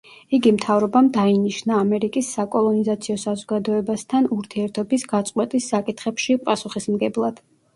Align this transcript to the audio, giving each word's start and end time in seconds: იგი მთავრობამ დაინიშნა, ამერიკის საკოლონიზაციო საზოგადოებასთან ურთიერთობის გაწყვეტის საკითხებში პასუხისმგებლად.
იგი 0.35 0.51
მთავრობამ 0.53 1.09
დაინიშნა, 1.17 1.75
ამერიკის 1.85 2.31
საკოლონიზაციო 2.37 3.17
საზოგადოებასთან 3.25 4.31
ურთიერთობის 4.39 5.07
გაწყვეტის 5.13 5.71
საკითხებში 5.75 6.41
პასუხისმგებლად. 6.49 7.43